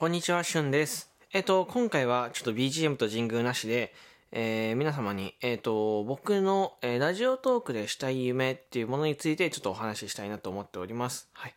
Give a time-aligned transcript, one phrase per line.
[0.00, 1.10] こんにちは、しゅんです。
[1.30, 3.92] えっ、と、今回はちょっと BGM と神宮なしで、
[4.32, 11.28] えー皆様に、えっ、と、僕の、えーラジオトークでしたい夢っていうものについてちょっとお話ししたいなと思っております。
[11.34, 11.54] はい。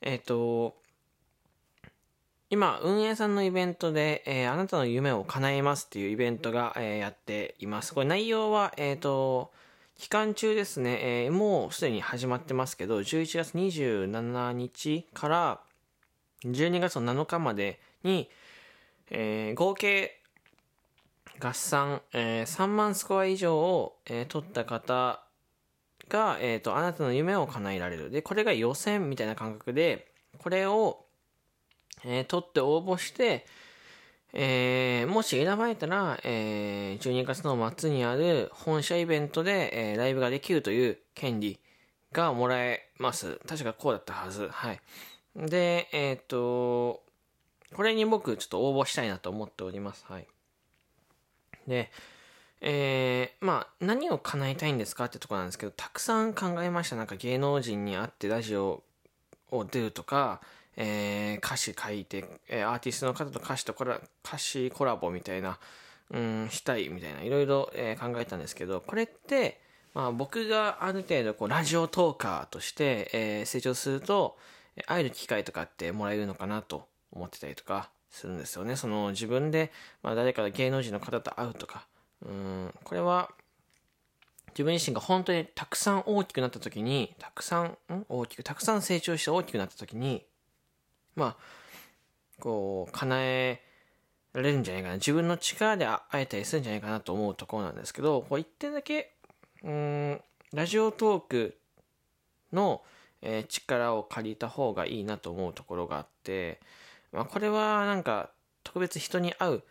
[0.00, 0.74] えっ、と、
[2.50, 7.94] 今、運営さんのイベントで、えーあなたの夢を叶えますっていうイベントが、えーやっています。
[7.94, 9.52] これ内容は、えっ、と、
[9.96, 15.60] 期間中ですね、えーもうすでに始まってますけど、11月27日から
[16.50, 18.30] 12月の7日までに、
[19.10, 20.20] えー合計
[21.38, 25.22] 合算、えー3万スコア以上を、えー取った方
[26.08, 28.10] が、えーと、あなたの夢を叶えられる。
[28.10, 31.04] で、これが予選みたいな感覚で、これを、
[32.04, 33.44] えー取って応募して、
[34.32, 41.58] えーもし選ばれたら、えー12月の末にある本社イベントで、えーライブができるという権利
[42.12, 43.38] がもらえます。
[43.46, 44.48] 確かこうだったはず。
[44.48, 44.80] はい。
[45.36, 47.02] で、えっ、と、
[47.74, 50.04] これに僕ちょっと応募したいなと思っております。
[50.08, 50.26] はい。
[51.68, 51.90] で、
[52.60, 56.96] えーまあ、何を叶えたいんですかってとこなんですけど、たくさん考えました。
[56.96, 58.82] なんか芸能人に会ってラジオ
[59.50, 60.40] を出るとか、
[60.76, 65.58] えー歌詞書いて、えーアーティストの方と歌詞とコラ、歌詞コラボみたいな、
[66.10, 69.60] うん、したいみたいな、いろいろ、えー考えたんですけど、これって、
[69.92, 74.38] まあ僕がある程度こうラジオトーカーとして、えー成長すると、
[74.86, 78.76] 会える機会とかってもらえるのかなと思ってたりとかするんですよね。
[78.76, 81.86] その自分で、まあ誰か芸能人の方と会うとか、
[82.22, 83.30] うん、これは、
[84.50, 88.06] 自分自身が本当にたくさん大きくなった時に、たくさん、ん？
[88.08, 90.24] 大きく、たくさん成長して大きくなった時に、
[91.14, 93.62] まあ、こう、叶え
[94.32, 94.94] られるんじゃないかな。
[94.94, 99.12] 自分の力で会えたりするんじゃないかなと思うところなんですけど、こう一点だけ、
[99.62, 100.22] うん、
[100.54, 101.58] ラジオトーク
[102.50, 102.82] の、
[103.22, 106.60] えー力を借りた方がいいなと思うところがあって、
[107.12, 108.30] まあ、これはなんか
[108.62, 109.62] 特別人に会う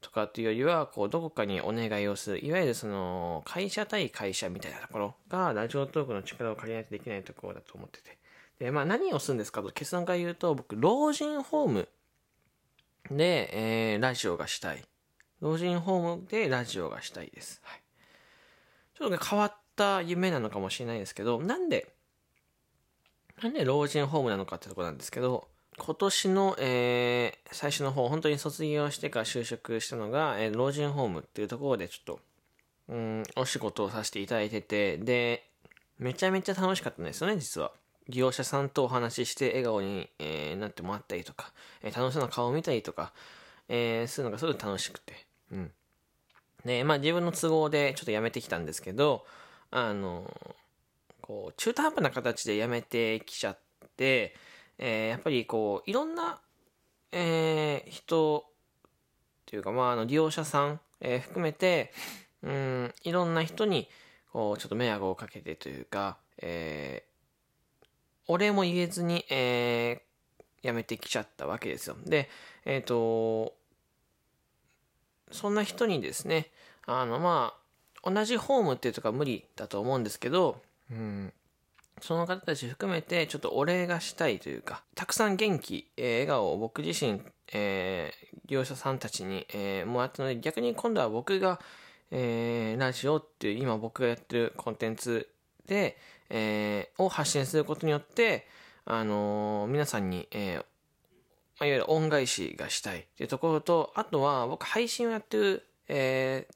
[0.00, 8.18] とかっていうよりは、こう、どこかにお願いをする、いわゆるその、会社対会社みたいなところが、ラジオトークの力を借りないとできないところだと思ってて。
[8.58, 11.88] で、まあ何をするんですかと結論から言うと、僕、老人ホーム
[13.10, 14.84] で、えーラジオがしたい。
[15.40, 17.60] 老人ホームでラジオがしたいです。
[17.64, 17.80] はい。
[18.96, 21.94] ちょっとね、変わった夢なのかもしれないですけど、なんで、
[23.42, 32.20] なんで老人ホームなのかってとこなんですけど、今年の、えー最初の方、本当に卒業してから就職したのが、えー老人ホームっていうところでちょっと、
[32.88, 35.44] うん、お仕事をさせていただいてて、で、
[35.98, 37.72] めちゃめちゃ楽しかったんですよね、実は。
[38.08, 41.52] 利用者さんとお話しして笑顔に、えーなってもらったりとか、
[41.82, 43.12] えー楽しそうな顔を見たりとか、
[43.68, 45.14] えーするのがすごい楽しくて。
[45.52, 45.72] うん。
[46.64, 49.24] で、まあ自分の都合でちょっと辞めてきたんですけど、
[49.70, 50.30] あの、
[51.30, 53.58] こう、中途半端な形で辞めてきちゃっ
[53.96, 54.34] て、
[54.78, 56.40] えーやっぱりこう、いろんな、
[57.12, 58.50] えー人っ
[59.46, 61.92] ていうか、まあ、あの、利用者さん、えー含めて、
[62.42, 63.88] うん、いろんな人に、
[64.32, 67.10] こう、ちょっと迷惑をかけてというか、えー
[68.26, 71.96] お礼も言えずに、えー辞めてきちゃったわけですよ。
[72.04, 72.28] で、
[72.64, 73.54] えっ、と、
[75.30, 76.50] そんな人にですね、
[76.86, 77.54] あの、ま
[78.02, 80.60] あ、同じホームっていうとこは無理だと思うんですけど、
[80.90, 81.32] うん、
[82.00, 87.20] その方たち含めてちょっとお礼がしたいというか、たくさん元気、えー笑顔を僕自身、
[87.52, 91.60] えー利用者さんたちに、えーもらったので、逆に今度は僕が、
[92.10, 95.28] えーラジオっていう今僕がやってるコンテンツ
[95.66, 95.96] で、
[96.30, 98.46] えーを発信することによって、
[98.84, 100.64] あのー皆さんに、えー
[101.58, 106.54] いわゆる恩返しがしたいっていうところと、あとは僕配信をやってる、えー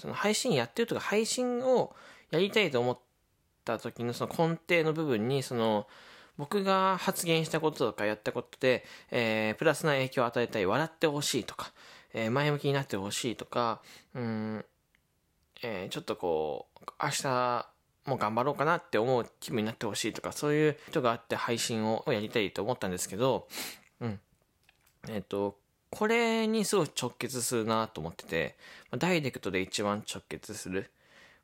[0.00, 1.92] その配信やってるとか配信を
[2.30, 3.07] やりたいと思って
[3.76, 5.86] た時のその根底の部分に、その
[6.38, 11.72] 僕が発言したこととかやったことで、えープラスな影響を与えたい、笑ってほしいとか、
[12.14, 13.80] えー前向きになってほしいとか、
[14.14, 14.64] うん、
[15.62, 17.68] えーちょっとこう、明日
[18.06, 23.46] もう頑張ろうかなって思う気分になってほしいとか、そういう人があって配信をやりたいと思ったんですけど、
[24.00, 24.20] うん。
[25.08, 25.58] えっ、と、
[25.90, 28.56] これにすごい直結するなと思ってて、
[28.96, 30.90] ダイレクトで一番直結する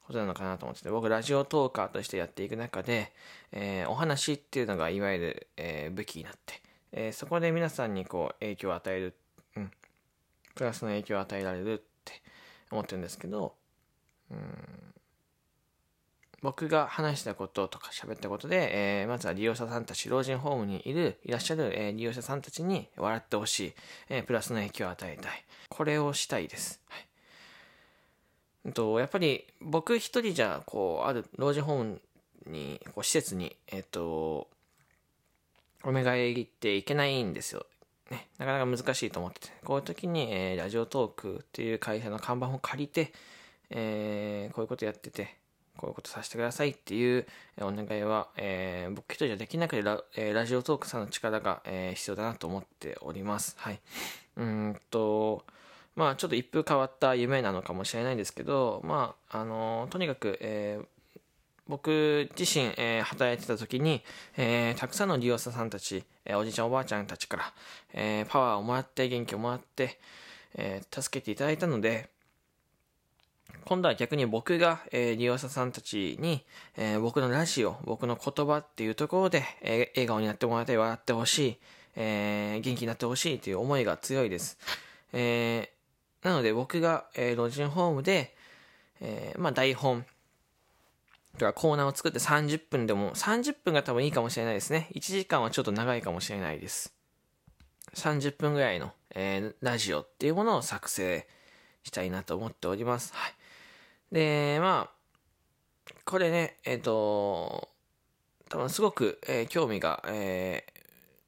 [0.07, 3.13] ことなのかなと思ってて、僕ラジオトーカーとしてやっていく中で、
[3.53, 6.61] えーお話っていうのがいわゆる、えー武器になって、
[6.93, 9.15] えーそこで皆さんにこう影響を与える、
[9.57, 9.71] うん、
[10.55, 12.13] プラスの影響を与えられるって
[12.71, 13.55] 思ってるんですけど、
[14.31, 14.39] うん
[16.43, 23.75] 僕が話したこととか喋ったことで、えーまずは利用者さんたち、老人ホームにいる、いらっしゃる、えー利用者さんたちに笑ってほしい、
[24.11, 25.45] えープラスの影響を与えたい。
[25.71, 26.83] これをしたいです。
[26.91, 27.07] はい。
[28.65, 32.01] うんと、やっぱり僕一人じゃ、こう、ある老人ホーム
[32.47, 34.49] に、こう、施設に、えっ、と、
[35.83, 37.67] お願いっていけないんですよ。
[38.11, 43.13] ね、なかなか難しいと思ってて、こういう時に、えー、ラジオトークっていう会社の看板を借りて、
[43.71, 45.37] えー、こういうことやってて、
[45.77, 47.27] こういうことさせてくださいっていう
[47.61, 53.57] お願いは、えー、僕一人じゃできなくてラ,、えー、ラジオトークさんの力が、えー、必要だなと思っております。
[53.59, 53.81] はい。
[54.37, 55.45] うんと、
[55.97, 60.87] まあちょっと一風変わった夢なのかもしれないんですけど、まああのとにかく、えー、
[61.69, 64.03] 僕自身、えー、働いてた時に、
[64.37, 67.53] えー、たくさんの利用者さんたち、えー、おじいちゃんおばあちゃんたちから、
[67.93, 69.99] えー、パワーをもらって元気をもらって、
[70.57, 72.09] えー、助けていただいたので、
[73.65, 76.45] 今度は逆に僕が、えー、利用者さんたちに、
[76.77, 81.57] えー、僕のラジオ、僕の言葉っていうところで、えー、笑顔になってもらって笑ってほしい、
[81.97, 84.59] えー、元気になってほしいという思いが強いです。
[85.15, 85.74] えー、
[86.25, 88.35] なので僕が、えー、老人ホームで、
[89.01, 90.05] えー、まあ台本、
[91.39, 94.89] とかコーナーを作って30分でも、30分が多分いいかもしれないですね。
[94.95, 96.95] 1時間はちょっと長いかもしれないです。
[97.95, 101.27] 30分ぐらいの、えー、ラジオっていうものを作成
[101.83, 103.13] したいなと思っております。
[103.15, 103.35] はい。
[104.15, 107.69] で、まあ、これね、えっ、ー、と、
[108.49, 110.65] 多分すごく、えー、興味が、え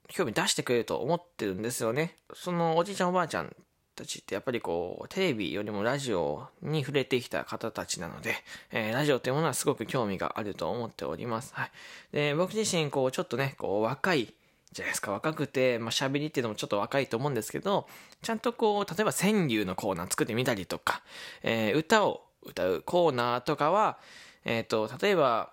[0.09, 2.17] ー、興味出してくれると思ってるんですよね。
[2.33, 3.55] そのおじいちゃんおばあちゃん
[3.97, 8.35] たちってやっぱりこう、テレビよりもラジオに触れてきた方たちなので、
[8.71, 11.53] えー、ラジオというものはすごく興味があると思っております。
[11.55, 11.71] はい。
[12.13, 14.33] で、僕自身、こう、ちょっとね、こう、若い、
[14.73, 15.11] じゃないですか。
[15.11, 17.89] 若くて、まあ、喋りっていうのもちょっと若いと思うんですけど、
[18.23, 21.03] ちゃんとこう、例えば川柳のコーナー作ってみたりとか、
[21.43, 23.99] えー、歌を歌うコーナーとかは、
[24.45, 25.53] えっ、ー、と、例えば、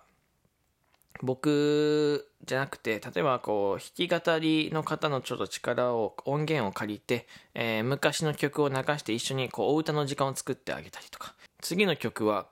[1.22, 12.46] 僕じゃなくて、例えばこう、弾き語りの方のちょっと力を、音源を借りて、えー、昔の曲を流して一緒にこう、お歌の時間を作ってあげたりとか、次の曲は、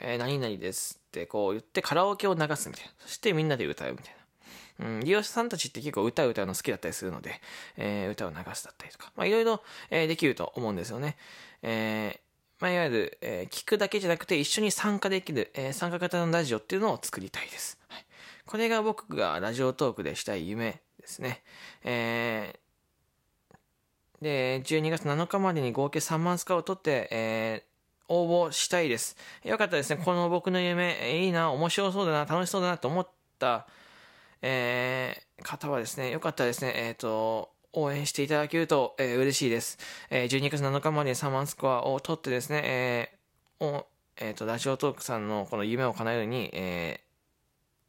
[0.00, 2.90] えー、何々ですってこう言ってカラオケを流すみたいな。
[2.98, 4.14] そしてみんなで歌うみたい
[4.78, 4.86] な。
[4.86, 7.40] うん、利用者さんたちって結構歌う歌うの好きだったりするので、
[7.76, 11.16] えー、歌を流すだったりとか、まあいろいろ、えー、できると思うんですよね。
[11.62, 12.29] えー
[12.60, 17.78] まあ、いわゆる、えー、聞くだけじゃなくて一緒に参加できる、えー、参加型のラジオっていうのを作りたいです。
[17.88, 18.04] はい、
[18.46, 21.42] これが僕がラジオトークでしたい夢ですね。
[21.84, 29.16] えー、で、12月7日までに合計3万スカを取って、えー、応募したいです。
[29.42, 30.02] よかったですね。
[30.04, 33.08] この僕の夢、いいな、面白そうだな、楽しそうだなと思っ
[33.38, 33.66] た、
[34.42, 36.74] えー、方はですね、よかったですね。
[36.76, 39.78] えっ、ー、と、応援していただけると、えー、嬉しいです。
[40.10, 43.86] えー、12月7日まで3万スコアを取ってですね、えー、お
[44.20, 47.00] えっ、ー、と、ラジオトークさんのこの夢を叶えるに、え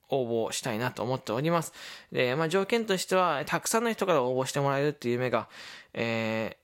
[0.10, 1.74] ー、応募したいなと思っております。
[2.12, 5.50] で、まあ、条件としては、たくさんの人から応募してもらえるっていう夢が、
[5.94, 6.58] え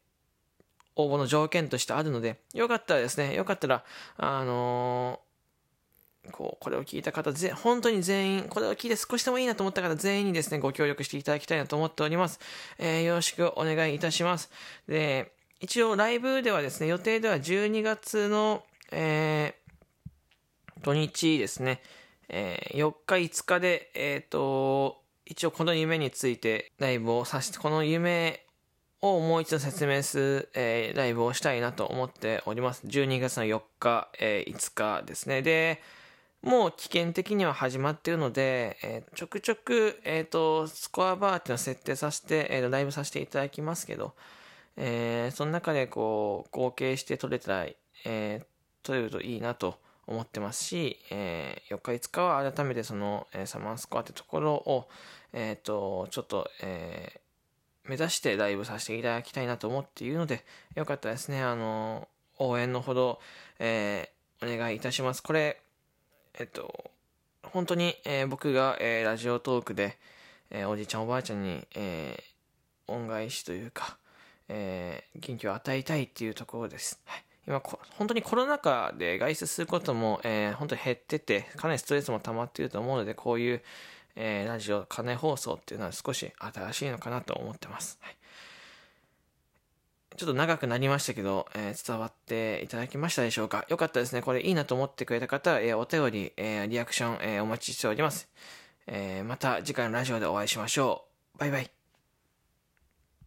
[0.95, 3.83] ー、応募の条件としてあるので、よかったらですね、よかったら、
[4.17, 5.19] あの
[6.31, 12.39] こう、これを聞いた方、ぜ、本当に全員、これを聞いて少しでもいいなと思った方全員にですね、ご協力していただきたいなと思っております。
[12.77, 14.49] えー、よろしくお願いいたします。
[14.87, 21.81] で、一応ライブではですね、予定では12月の、えー、土日ですね、
[22.29, 28.45] えー、4日5日で、えっ、ー、と、一応この夢についてライブをさせて、この夢
[29.01, 32.85] をもう一度説明する、えー、ライブをしたいなと思っております。
[32.87, 35.41] 12月の4日、えー、5日ですね。
[35.41, 35.81] で、
[36.41, 44.13] もう危険的には始まっているので、えー、ちょくちょく、えっ、ー、と、スコアバーっていうのを設定させて、えー、ライブさせていただきますけど、
[44.77, 47.67] えー、その中でこう、合計して取れたら、
[48.05, 48.45] えー、
[48.83, 54.87] 取れるといいなと思ってますし、えー、4日5日は改めてその、えー、サマースコアってところを、
[55.33, 60.45] えっ、ー、と、ちょっと、えー、目指してライブさせていただきたいなと思っているので、
[60.75, 62.07] よかったですね、あの、
[62.37, 63.19] 応援のほど、
[63.59, 65.23] えー、お願いいたします。
[65.23, 65.59] これ、
[66.39, 66.91] えっと、
[67.43, 69.97] 本当に、えー、僕が、えー、ラジオトークで、
[70.51, 72.23] えー、おじいちゃんおばあちゃんに、え
[72.87, 73.97] 恩返しというか、
[74.47, 77.01] え元気を与えたいっていうところです。
[77.05, 83.61] はい、今本当にコロナ禍で外出することも、え本当に減ってて、かなりストレスも溜まっていると思うので、こういう、
[84.15, 87.97] えラジオ、金放送っていうのは少し新しいのかなと思ってます。
[88.01, 88.16] はい
[90.15, 93.65] ちょっと長くなりましたけど、えー、伝わっていただきましたでしょうか？
[93.69, 94.21] よかったですね。
[94.21, 98.27] これいいなと思ってくれた方は、えー、お便り、えー、リアクション、えお待ちしております。
[98.87, 101.39] えまた次回のラジオでお会いしましょう。
[101.39, 101.76] バイバイ。